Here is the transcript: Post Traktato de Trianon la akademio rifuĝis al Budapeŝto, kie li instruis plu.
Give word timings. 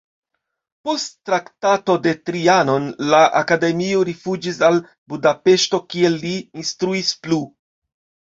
Post 0.87 1.11
Traktato 1.29 1.97
de 2.07 2.13
Trianon 2.29 2.87
la 3.11 3.19
akademio 3.41 4.01
rifuĝis 4.09 4.59
al 4.69 4.81
Budapeŝto, 5.15 5.83
kie 5.95 6.13
li 6.17 6.33
instruis 6.65 7.15
plu. 7.29 7.41